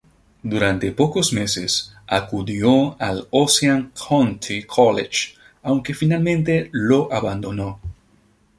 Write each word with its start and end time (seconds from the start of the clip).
Durante 0.43 0.91
pocos 0.93 1.31
meses, 1.31 1.93
acudió 2.07 2.99
al 2.99 3.27
Ocean 3.29 3.91
County 4.09 4.63
College, 4.63 5.35
aunque 5.61 5.93
finalmente 5.93 6.69
lo 6.71 7.13
abandonó. 7.13 7.79